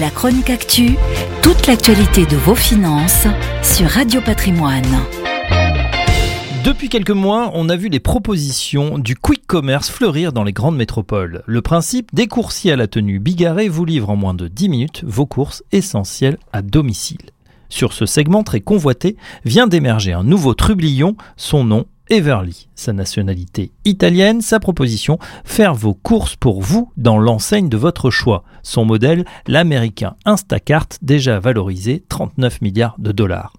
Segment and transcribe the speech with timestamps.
[0.00, 0.96] La chronique actu,
[1.42, 3.26] toute l'actualité de vos finances
[3.62, 4.84] sur Radio Patrimoine.
[6.64, 10.76] Depuis quelques mois, on a vu les propositions du quick commerce fleurir dans les grandes
[10.76, 11.42] métropoles.
[11.46, 15.04] Le principe des coursiers à la tenue bigarrée vous livre en moins de 10 minutes
[15.06, 17.30] vos courses essentielles à domicile.
[17.70, 22.68] Sur ce segment très convoité vient d'émerger un nouveau trublion, son nom Everly.
[22.76, 28.44] Sa nationalité italienne, sa proposition, faire vos courses pour vous dans l'enseigne de votre choix.
[28.66, 33.52] Son modèle, l'américain Instacart, déjà valorisé 39 milliards de dollars.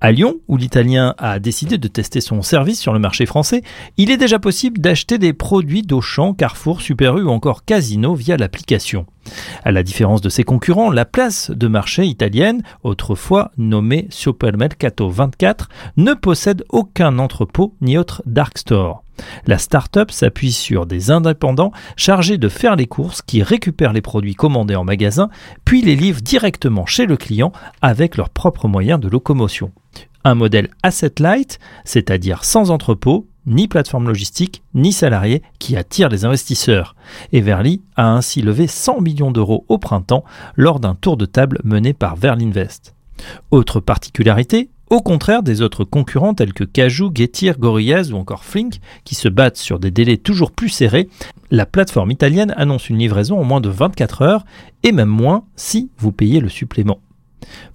[0.00, 3.62] À Lyon, où l'Italien a décidé de tester son service sur le marché français,
[3.96, 8.36] il est déjà possible d'acheter des produits d'Auchan, Carrefour, Super U ou encore Casino via
[8.36, 9.06] l'application.
[9.64, 15.70] À la différence de ses concurrents, la place de marché italienne, autrefois nommée Supermercato 24,
[15.96, 19.02] ne possède aucun entrepôt ni autre dark store.
[19.46, 24.34] La start-up s'appuie sur des indépendants chargés de faire les courses qui récupèrent les produits
[24.34, 25.28] commandés en magasin,
[25.64, 29.72] puis les livrent directement chez le client avec leurs propres moyens de locomotion.
[30.24, 36.24] Un modèle asset light, c'est-à-dire sans entrepôt, ni plateforme logistique, ni salariés qui attire les
[36.24, 36.94] investisseurs.
[37.32, 41.92] Everly a ainsi levé 100 millions d'euros au printemps lors d'un tour de table mené
[41.92, 42.94] par Verlinvest.
[43.50, 48.78] Autre particularité, au contraire des autres concurrents tels que Cajou, Getir, Gorillaz ou encore Flink,
[49.04, 51.08] qui se battent sur des délais toujours plus serrés,
[51.50, 54.44] la plateforme italienne annonce une livraison en moins de 24 heures
[54.82, 57.00] et même moins si vous payez le supplément.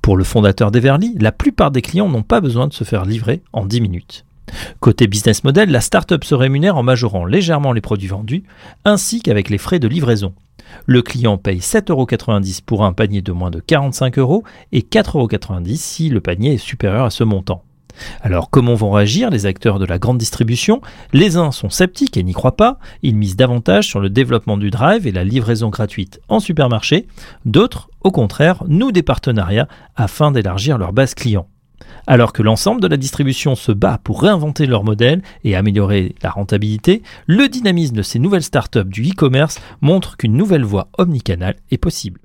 [0.03, 3.41] Pour le fondateur d'Everly, la plupart des clients n'ont pas besoin de se faire livrer
[3.51, 4.26] en 10 minutes.
[4.79, 8.43] Côté business model, la startup se rémunère en majorant légèrement les produits vendus,
[8.85, 10.33] ainsi qu'avec les frais de livraison.
[10.85, 16.09] Le client paye 7,90€ pour un panier de moins de 45 euros et 4,90€ si
[16.09, 17.63] le panier est supérieur à ce montant.
[18.21, 20.81] Alors comment vont réagir les acteurs de la grande distribution?
[21.13, 24.69] Les uns sont sceptiques et n'y croient pas, ils misent davantage sur le développement du
[24.69, 27.07] drive et la livraison gratuite en supermarché,
[27.45, 31.47] d'autres, au contraire, nouent des partenariats afin d'élargir leur base client.
[32.07, 36.29] Alors que l'ensemble de la distribution se bat pour réinventer leur modèle et améliorer la
[36.29, 41.77] rentabilité, le dynamisme de ces nouvelles startups du e-commerce montre qu'une nouvelle voie omnicanale est
[41.77, 42.19] possible.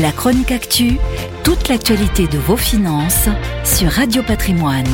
[0.00, 0.96] La chronique actu,
[1.44, 3.28] toute l'actualité de vos finances
[3.64, 4.88] sur Radio Patrimoine.